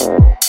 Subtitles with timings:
[0.00, 0.39] Girl,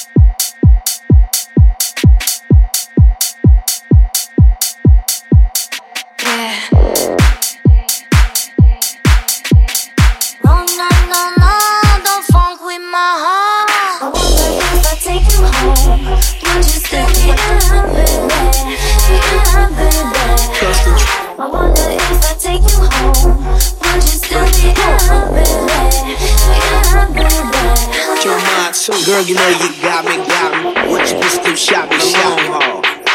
[29.28, 30.74] you know you got me, got me.
[30.90, 32.48] What you been still shot me, shot me.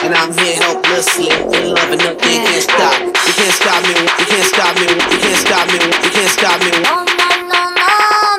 [0.04, 3.00] And I'm here helplessly, in love and nothing can't stop.
[3.00, 6.60] You can't stop me, you can't stop me, you can't stop me, you can't stop
[6.60, 6.70] me.
[6.70, 7.88] No, no, no, no,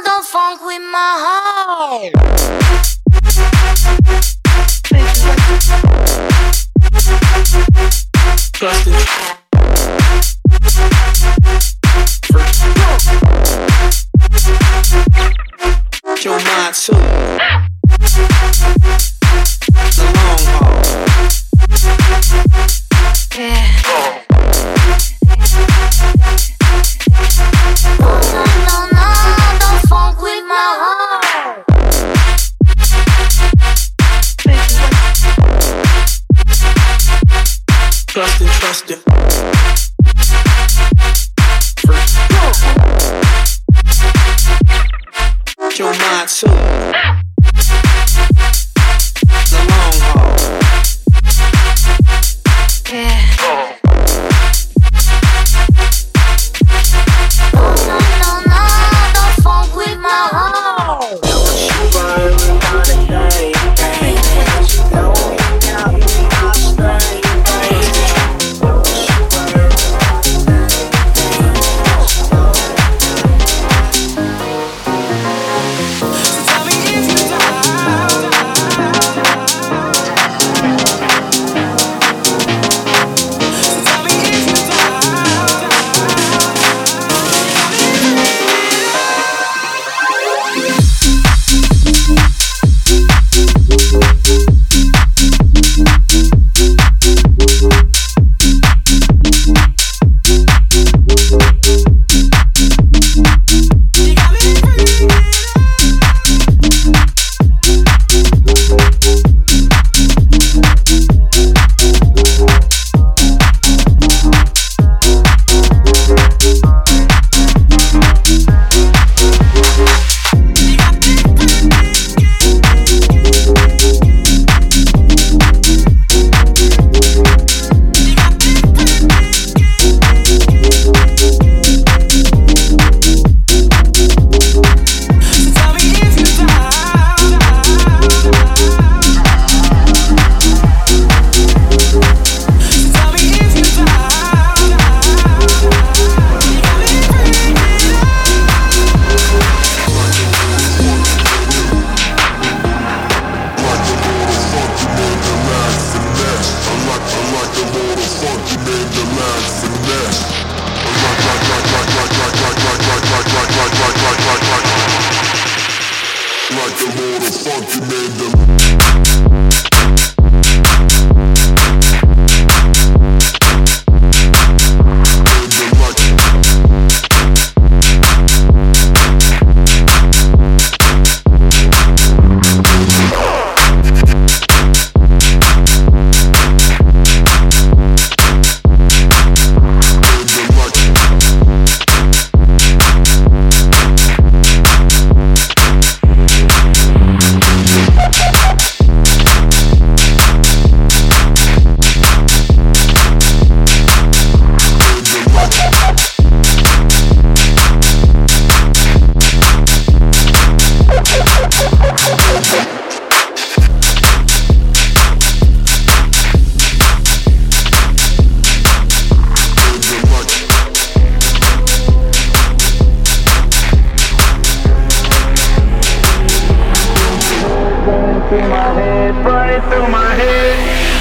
[0.05, 2.13] don't funk with my heart.
[8.53, 9.27] Trust it.
[16.23, 17.26] Your mind too.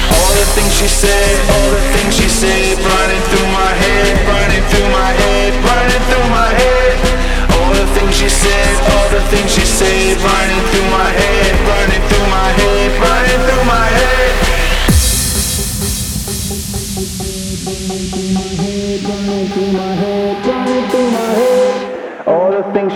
[0.09, 4.63] All the things she said, all the things she said, running through my head, running
[4.71, 6.97] through my head, running through my head,
[7.53, 11.27] All the things she said, all the things she said, running through my head.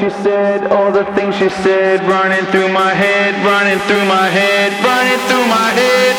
[0.01, 4.73] She said, all the things she said, running through my head, running through my head,
[4.81, 6.17] running through my head.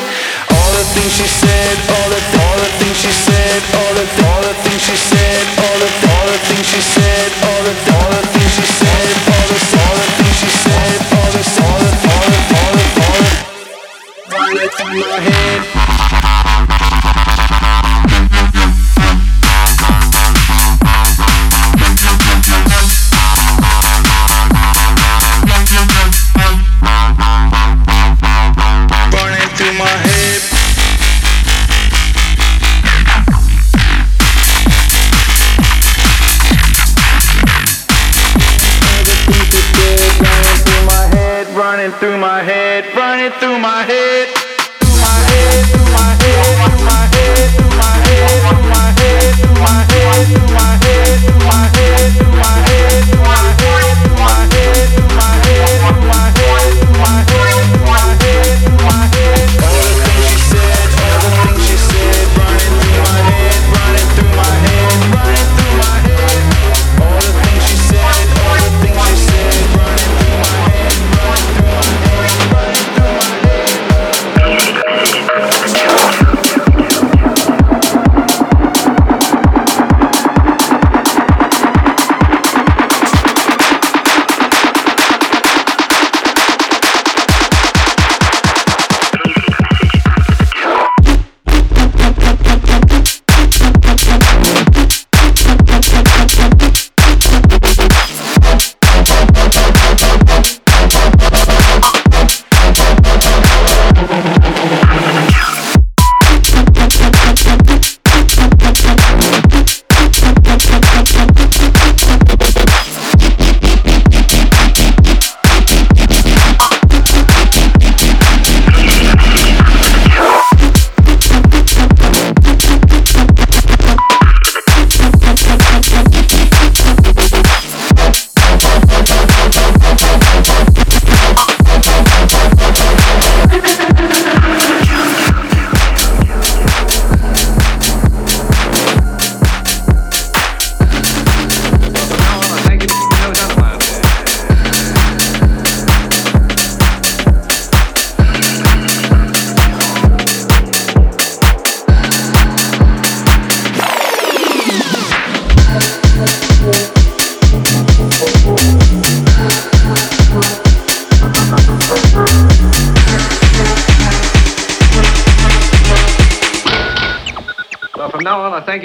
[0.54, 5.78] all the all the things she said, all the all the things she said, all
[5.82, 9.58] the all the things she said, all the all the things she said, all the
[9.74, 13.34] all the things she said, all the all the all the all the all the
[14.30, 16.61] running through my head.
[43.40, 44.41] Through my head,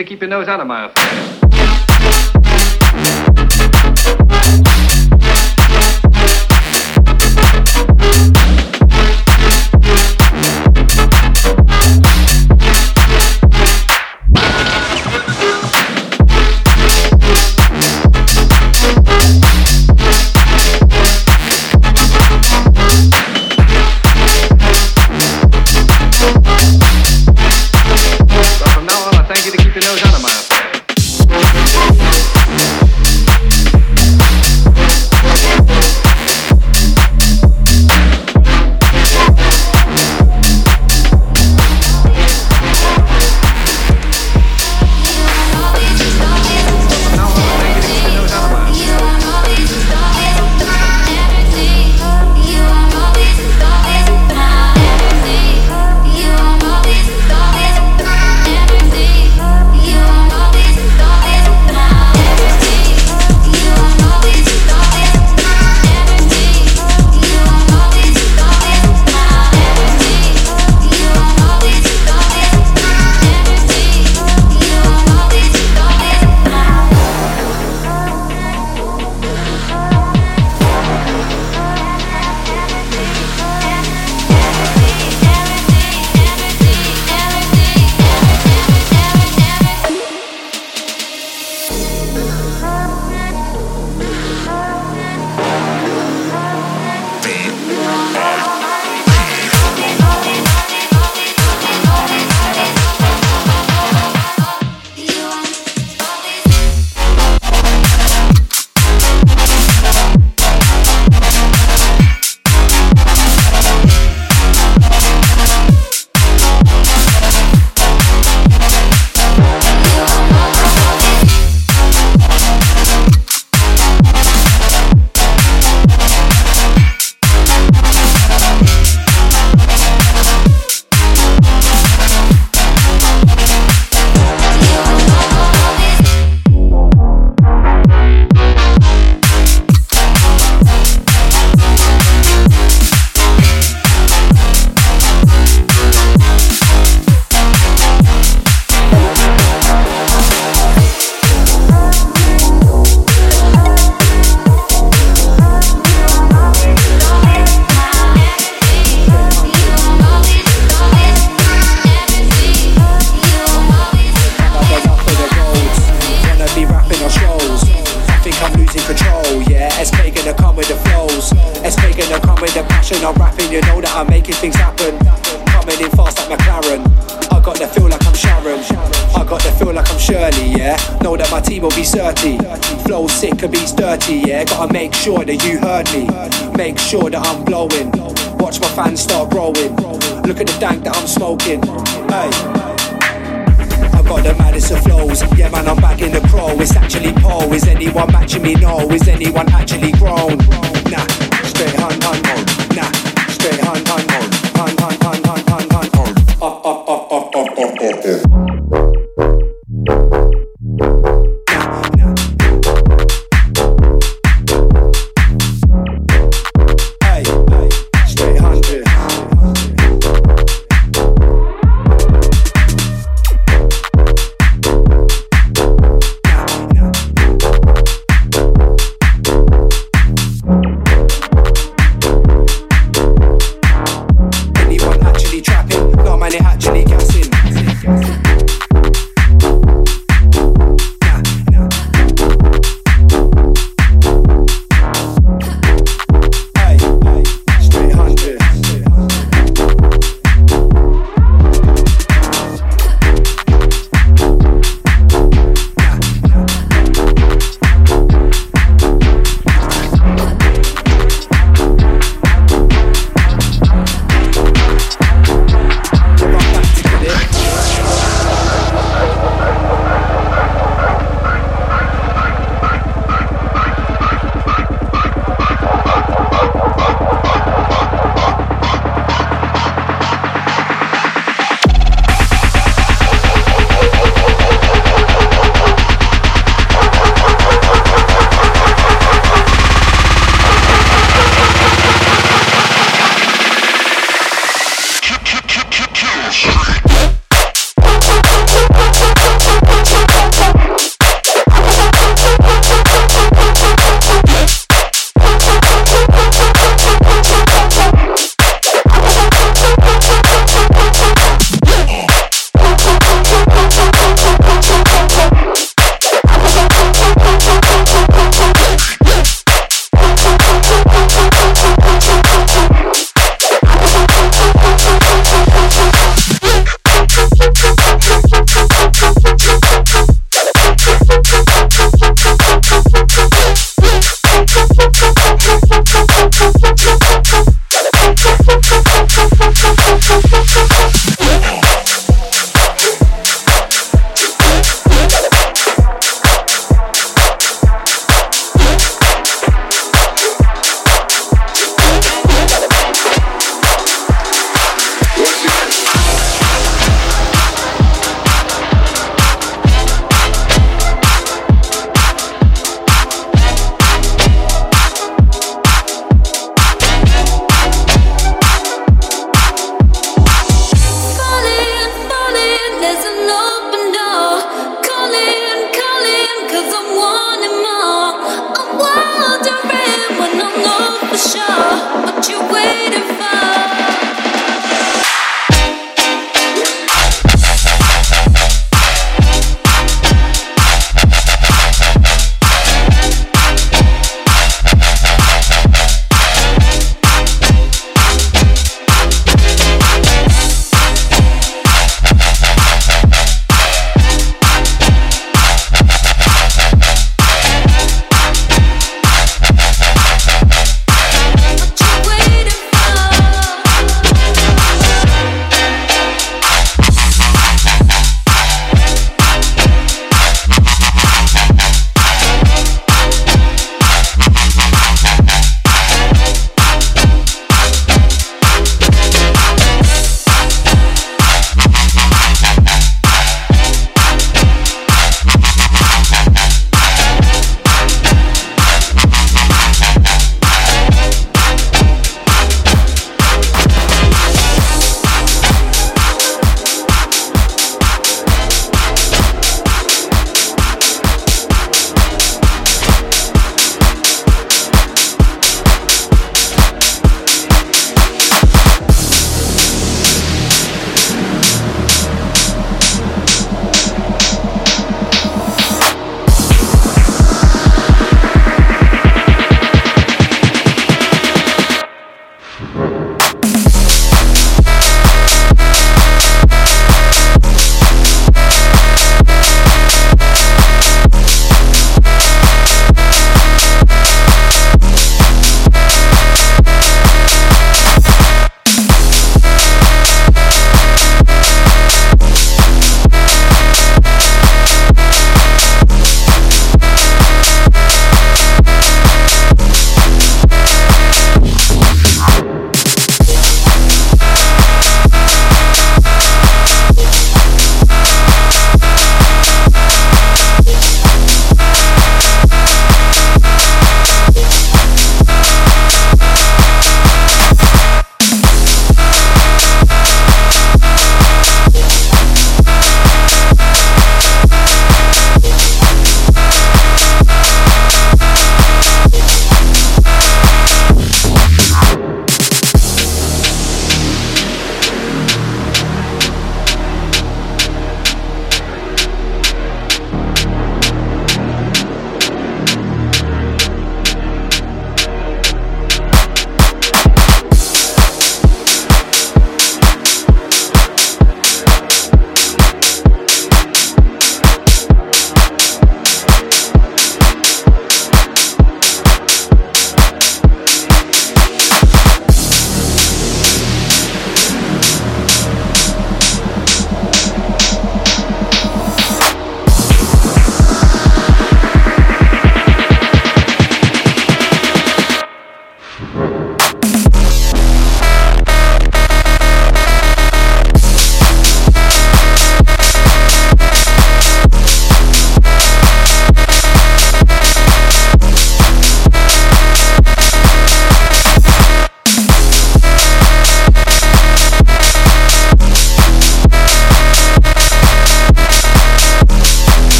[0.00, 0.88] to keep your nose out of my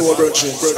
[0.00, 0.77] God's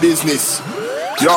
[0.00, 0.60] business.
[1.20, 1.36] Yo,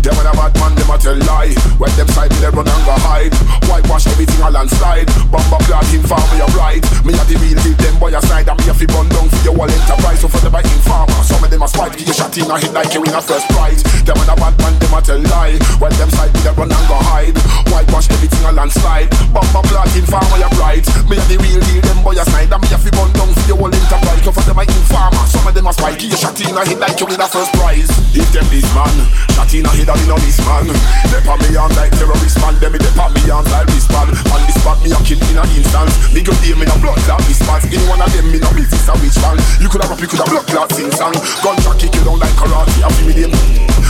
[0.00, 1.52] them when a bad man, them a tell lie.
[1.76, 3.32] When them side they run and go hide.
[3.68, 5.08] Whitewash everything a landslide.
[5.32, 6.84] Bomba clock inform me a right.
[7.04, 8.48] Me a the real deal, them boy a side.
[8.48, 10.20] And me a fi run down for your whole enterprise.
[10.20, 11.96] So for the bike informer, some of them a spite.
[11.96, 13.84] Give you shot in a hit like you win a first prize.
[14.04, 15.56] Them when a bad man, them a tell lie.
[15.80, 17.36] When them side they run and go hide.
[17.68, 19.08] Whitewash everything a landslide.
[19.32, 20.84] Bomba clock inform me a right.
[21.08, 21.73] Me a the real deal,
[25.64, 25.96] them a.
[25.96, 27.88] Give you shot in a hit like you win a first prize.
[28.12, 28.92] If them this man,
[29.32, 30.68] shot in a hit and in a this man.
[31.08, 34.12] They pat me on like terrorist man, them they pat me on like wristband.
[34.28, 35.94] On this spot me a kill in an instance.
[36.12, 37.64] Me go deal me no blood clot response.
[37.64, 39.40] Any one of them me no business a which man.
[39.62, 41.16] You could have rap, you could have blood clot sing song.
[41.40, 42.84] Gunshot kick you down like karate.
[42.84, 43.32] I feel me them.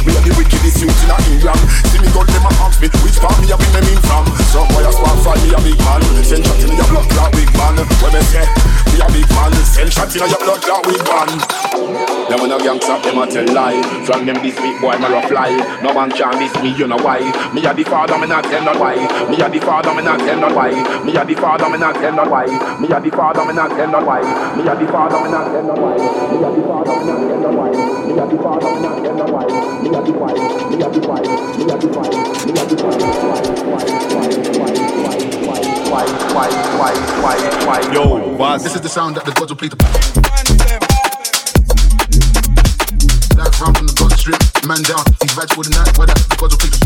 [0.05, 1.63] Me are the wickedest youth in a England.
[1.91, 4.29] See me gun them a ask me which part me a bring them in from.
[4.53, 6.03] Some boy a spark fight me a big man.
[6.23, 7.81] Send shot in your blood clot big man.
[7.99, 8.47] When me say
[8.93, 11.64] me a big man, send shot in your blood clot big man.
[11.75, 13.81] When a gangsta them a tell lie.
[14.05, 15.49] From them this week boy fly.
[15.83, 17.21] No one can this me, you know why.
[17.55, 18.95] Me a the father, me not tell not why.
[19.31, 20.71] Me a the father, me not tell not why.
[21.03, 22.45] Me a the father, me not tell not why.
[22.77, 24.21] Me a the father, me not tell not why.
[24.55, 25.97] Me a the father, me not tell not why.
[25.97, 27.71] Me a the father, me not tell not why.
[28.05, 29.47] Me a the father, me not tell not why.
[29.81, 30.37] Me a the why.
[30.69, 31.25] Me a the why.
[31.25, 32.09] Me a the why.
[32.45, 32.77] Me a the
[37.67, 37.81] why.
[37.93, 38.59] Yo.
[38.59, 40.94] This is the sound that the gods will play the
[44.25, 45.05] strip, man down.
[45.21, 46.81] These vibes for the night, why that will play the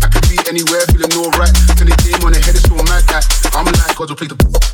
[0.00, 1.52] I could be anywhere, feeling alright.
[1.76, 4.28] Turn the game on the head, it's so mad that I'm like, gods will play
[4.28, 4.69] the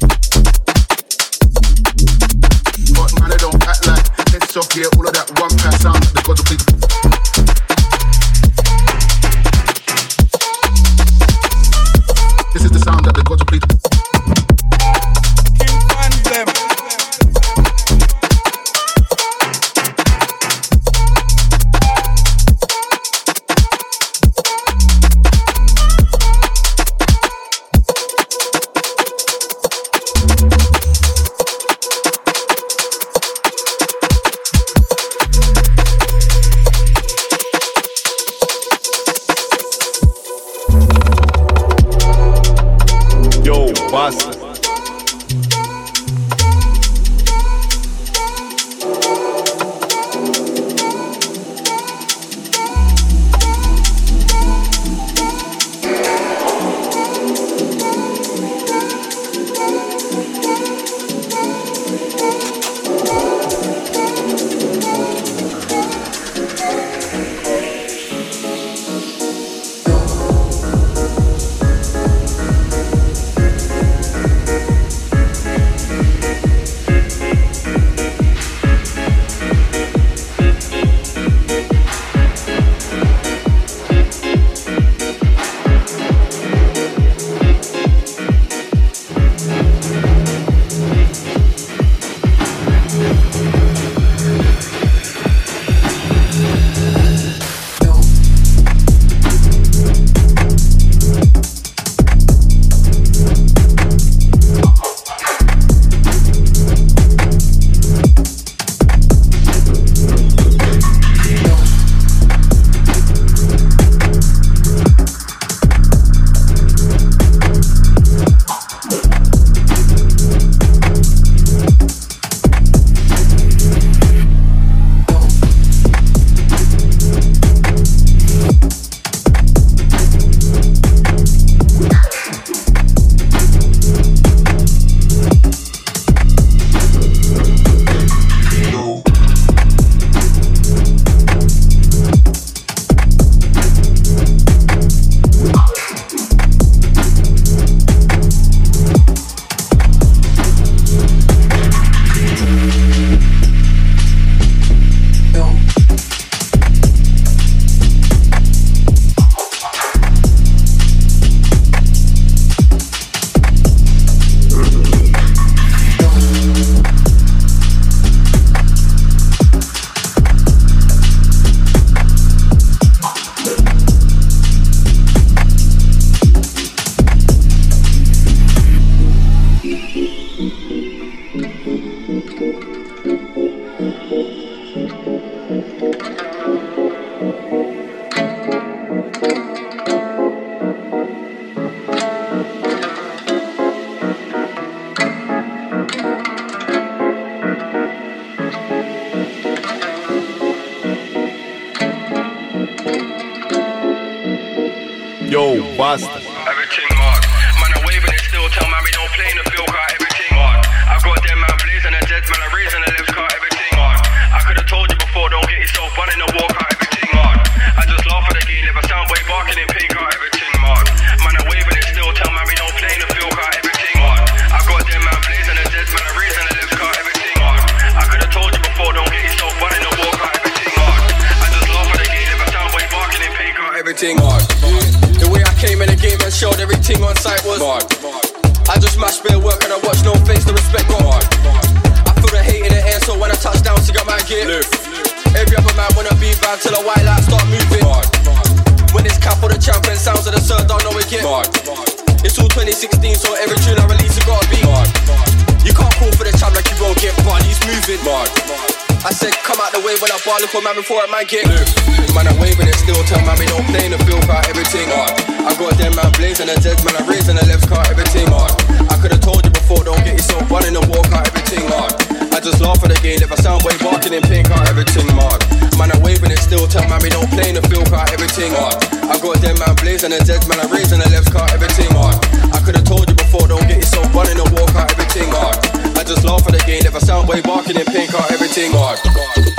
[257.87, 258.67] moving.
[259.07, 261.47] I said, come out the way when I look for man before a man get
[261.47, 261.71] loose.
[262.19, 264.91] Man, I'm waving it still, tell man we don't play in the field car, everything
[264.91, 265.15] hard.
[265.47, 268.51] I got them man blazing the dead, man, I'm raising the left car, everything hard.
[268.91, 271.95] I could've told you before, don't get yourself running the walk out, everything hard.
[272.35, 275.07] I just laugh at the game, if I sound way barking in pink car, everything
[275.15, 275.47] hard.
[275.79, 278.51] Man, I'm waving it still, tell man we don't play in the field car, everything
[278.59, 278.83] hard.
[279.07, 282.19] I got them man blazing the dead, man, I'm raising the left car, everything hard.
[282.51, 285.76] I could've told you before, don't get yourself running the walk out, everything hard.
[286.07, 289.03] Just laugh at the game, if I sound way barking in pink car, everything hard.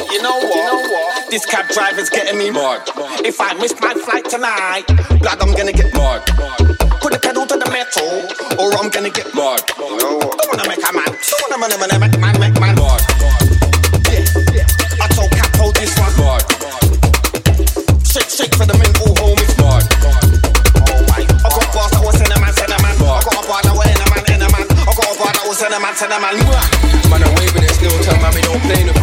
[0.07, 0.55] You know what?
[0.55, 1.29] You know what?
[1.29, 2.87] This cab driver's getting me mad.
[3.27, 4.87] If I miss my flight tonight,
[5.19, 6.23] blood, I'm gonna get mad.
[7.03, 8.31] Put the pedal to the metal,
[8.63, 9.59] or I'm gonna get mad.
[9.75, 11.11] Don't wanna make a man.
[11.11, 12.76] Don't wanna make a man,
[26.05, 28.96] that was in a man, I'm waving it still, tell we don't play in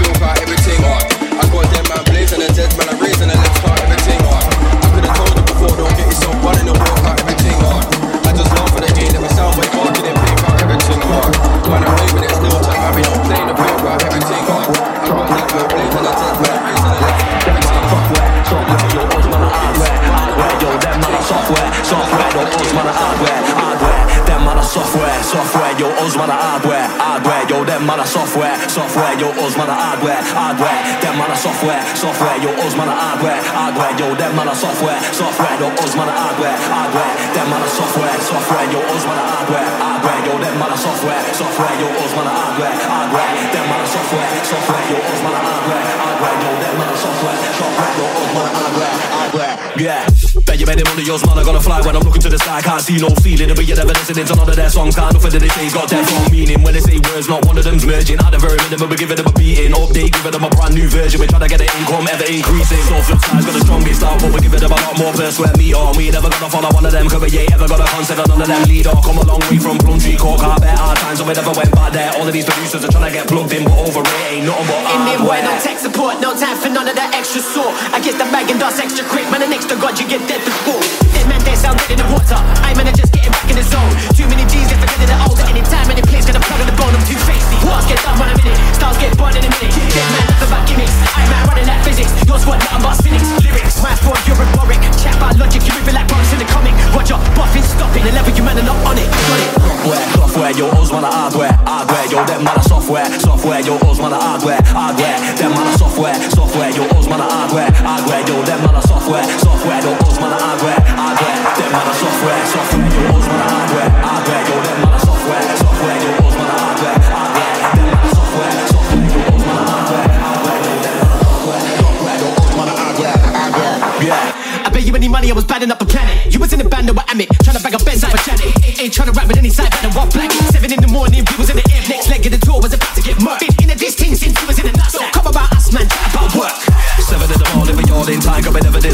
[25.55, 29.57] software, yo, us man a hardware, hardware, yo, them man a software, software, yo, us
[29.57, 33.95] man a hardware, hardware, them man a software, software, yo, us man a hardware, hardware,
[33.95, 37.69] yo, them man a software, software, yo, us man a hardware, hardware, them man a
[37.71, 41.89] software, software, yo, us man a hardware, hardware, yo, them man a software, software, yo,
[42.03, 45.85] us man a hardware, hardware, them man a software, software, yo, us man a hardware,
[46.03, 50.03] hardware, yo, them man a software, software, yo, us hardware, hardware, yeah.
[50.47, 52.39] Bet you bet them under yours, man, I gotta fly when I'm looking to the
[52.39, 52.61] sky.
[52.61, 54.95] Can't see no ceiling, but you're never listening to none of their songs.
[54.95, 56.65] Can't nothing that they say's got that wrong meaning.
[56.65, 58.17] When they say words, not one of them's merging.
[58.25, 59.77] At the very minimum, we're giving them a beating.
[59.77, 61.21] Update, giving them a brand new version.
[61.21, 62.81] We're trying to get the income ever increasing.
[62.89, 65.29] So flip side's got the strongest out, but we're giving them a lot more per
[65.29, 65.85] square meter.
[66.01, 68.41] We ain't never gonna follow one of them, cause we ain't ever gonna consider none
[68.41, 68.97] of them leader.
[69.05, 71.93] Come a long way from Plumtree, Cork, Carpet, hard times, and we never went back
[71.93, 72.09] there.
[72.17, 74.65] All of these producers are trying to get plugged in, but over it ain't nothing
[74.65, 77.77] but In boy, no tech support, no time for none of that extra sort.
[77.93, 80.41] I guess the bag and dust extra quick, man, Next to god, you get dead
[80.41, 80.81] before.
[81.13, 82.39] Dead man, they sound dead in the water.
[82.65, 83.93] I man, I just getting back in the zone.
[84.17, 85.39] Too many G's, get forgetting the old.
[85.39, 87.57] At any time, any place, gonna plug on the bone, I'm too facey.
[87.65, 88.59] Wars get done, run a minute.
[88.75, 89.73] Stars get born in a minute.
[89.93, 90.97] Dead man, nothing about gimmicks.
[91.15, 92.11] I'm man, running like physics.
[92.25, 93.29] Yours what, nothing but cynics.
[93.45, 94.81] Lyrics, my form, you're rhetoric.
[94.99, 96.75] Chat about logic, you moving like bombs in the comic.
[96.97, 98.03] Roger, buffing, stopping.
[98.05, 99.09] The level you man are not on it.
[99.09, 99.53] Got it.
[99.85, 100.05] Software,
[100.35, 104.01] software, yo, us man a hardware, hardware, yo, them man a software, software, yo, us
[104.01, 108.25] man a hardware, hardware, them man a software, software, yo, us man a hardware, hardware,
[108.27, 111.95] yo, them man a software, software, yo, us man a hardware, hardware, them man a
[111.95, 113.91] software, software, yo, us man a hardware,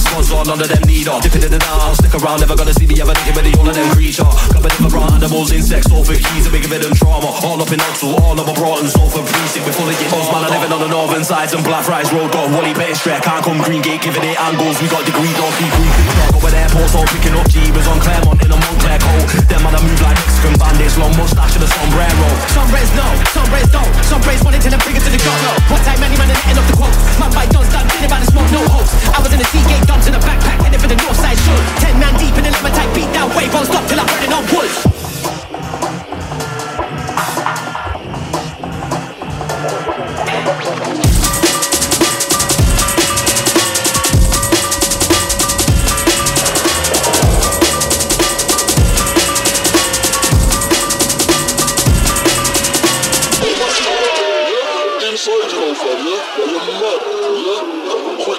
[0.00, 1.20] this one's on, none of them need on.
[1.20, 3.76] Dipping in and out, stick around, never gonna see me ever with the all of
[3.76, 4.24] them creature.
[4.56, 7.28] With them around animals, insects, all for keys, and we giving them trauma.
[7.44, 9.68] All up in Oxford, all of brought and sold for precinct.
[9.76, 12.72] Full of get man, are living on the northern sides and Blackfriars Road, got Wally
[12.72, 14.80] Pettistrek, can't come Green Gate, giving it angles.
[14.80, 16.08] We got degree, don't keep creeping.
[16.32, 19.28] Got with airports, all picking up Jeebers on Claremont in a Montclair coat.
[19.52, 22.28] Them man, I move like Mexican bandits, long mustache and a sombrero.
[22.56, 23.92] Some rays no, some rays don't.
[24.08, 25.32] Some rays wanting to them figure to the go.
[25.44, 25.76] No.
[25.76, 26.96] One time, many man in the end of the quote.
[27.20, 28.92] Man by don't stop, thinking about the smoke, no hopes.
[29.12, 31.36] I was in the Seagate, guns in backpack, for the north side.
[31.82, 34.44] Ten man deep in an appetite, beat that wave, won't stop till I'm burning on
[34.54, 34.70] wood.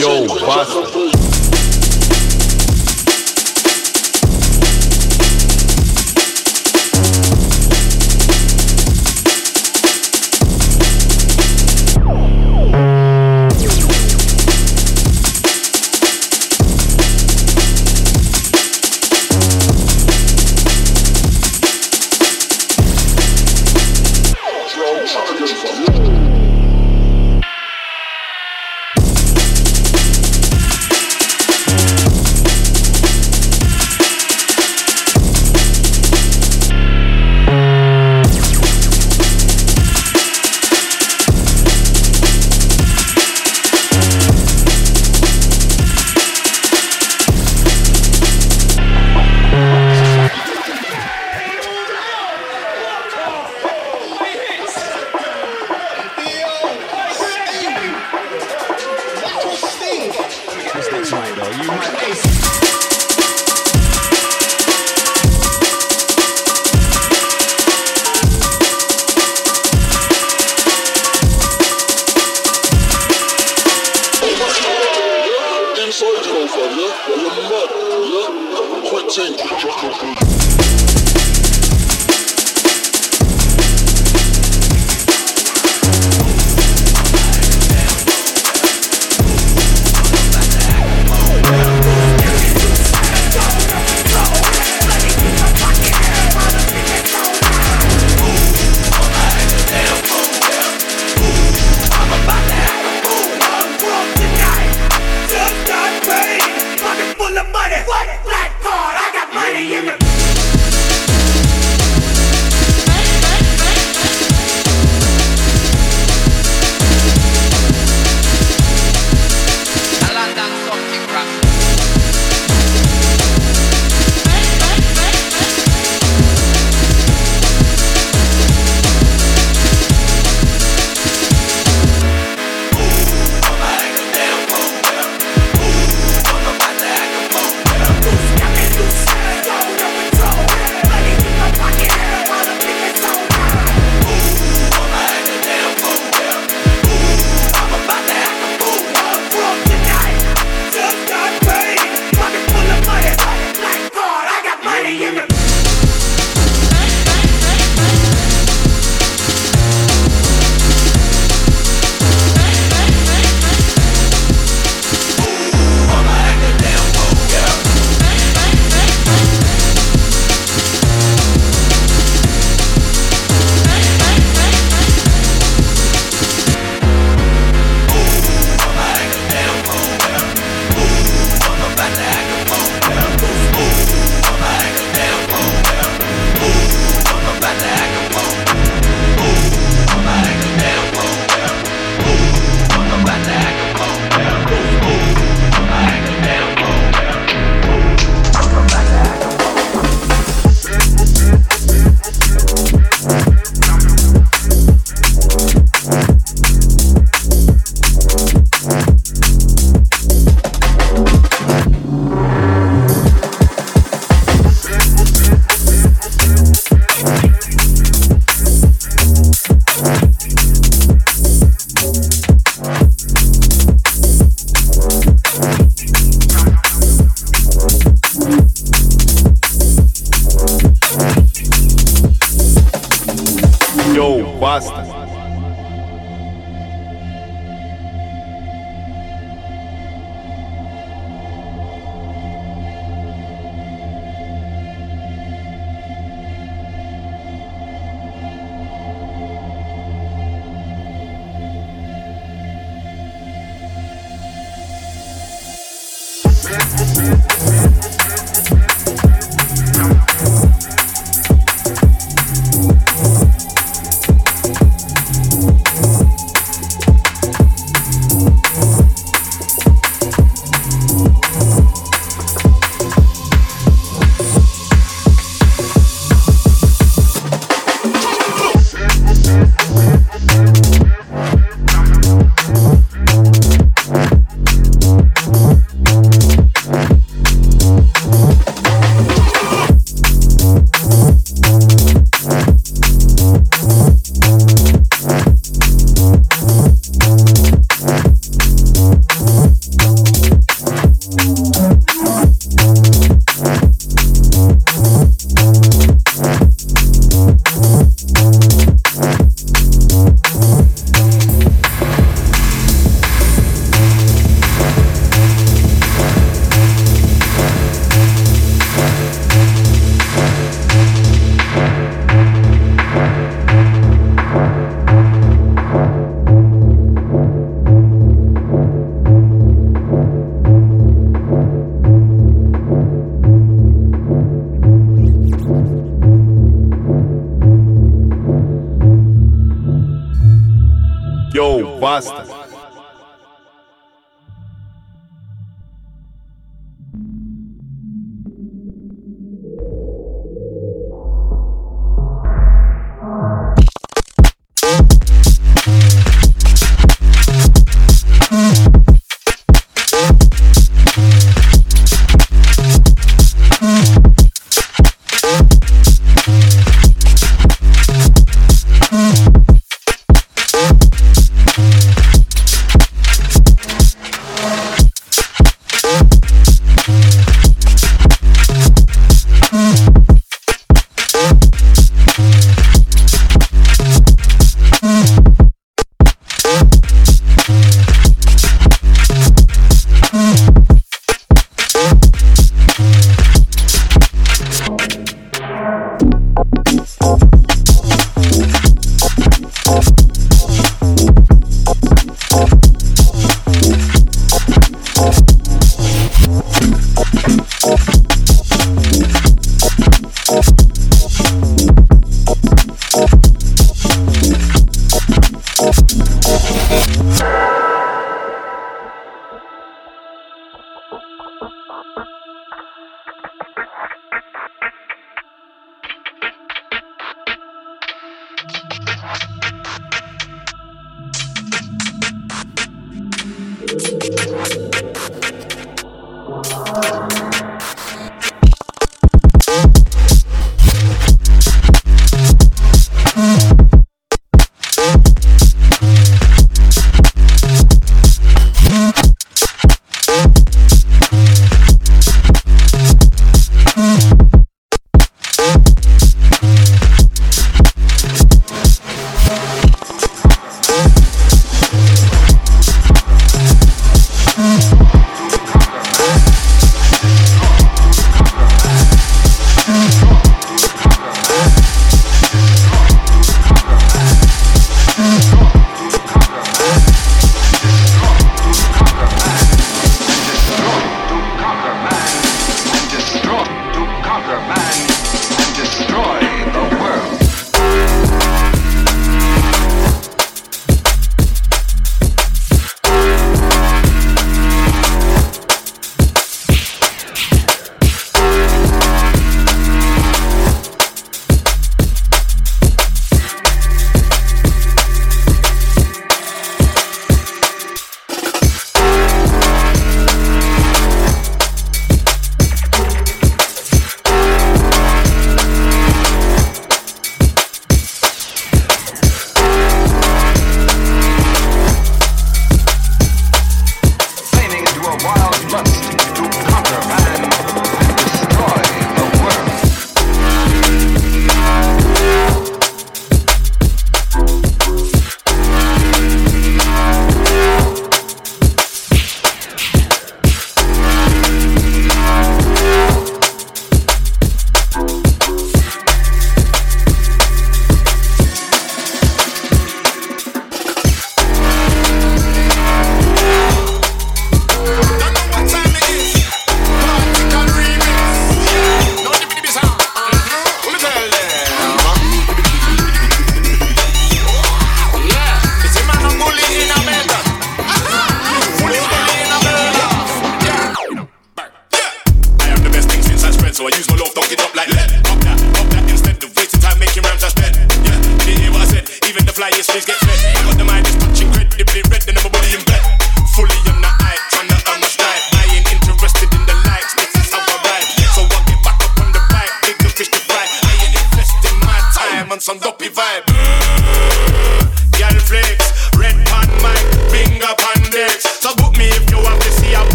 [0.00, 1.13] Yo, boss.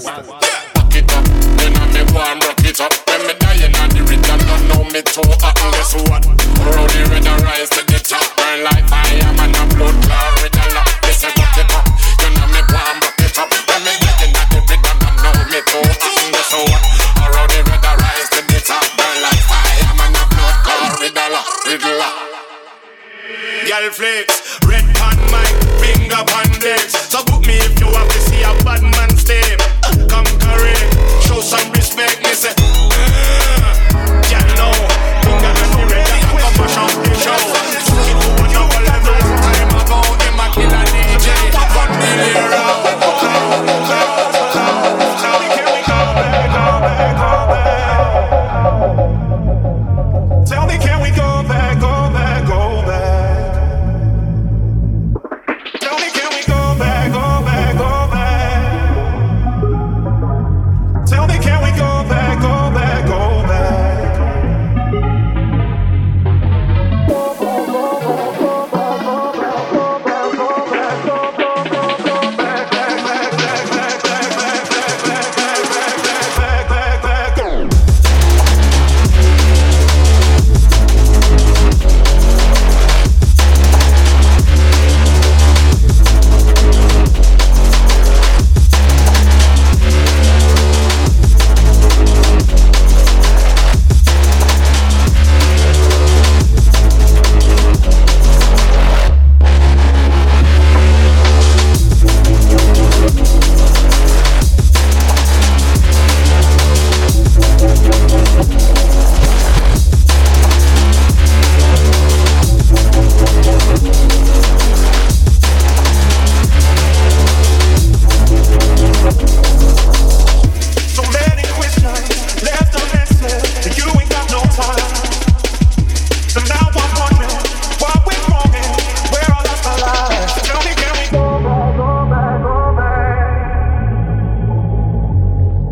[0.00, 0.47] Yo,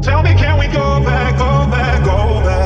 [0.06, 2.65] Tell me, can we go back, go back, go back?